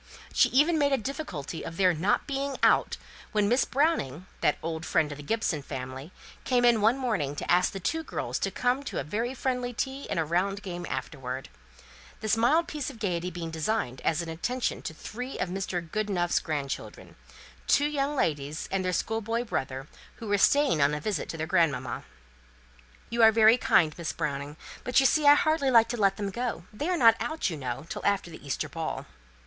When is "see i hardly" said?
25.05-25.69